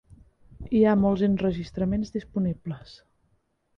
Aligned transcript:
Hi 0.77 0.81
ha 0.85 0.93
molts 1.01 1.25
enregistraments 1.27 2.15
disponibles. 2.17 2.97